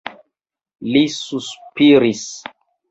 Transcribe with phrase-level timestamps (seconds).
[0.95, 2.29] Li suspiris.